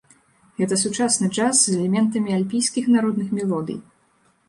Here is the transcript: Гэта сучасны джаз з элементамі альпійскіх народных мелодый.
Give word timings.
Гэта 0.59 0.79
сучасны 0.83 1.29
джаз 1.35 1.55
з 1.65 1.75
элементамі 1.81 2.35
альпійскіх 2.41 2.91
народных 2.97 3.33
мелодый. 3.43 3.83